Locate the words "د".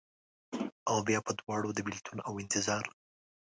1.73-1.79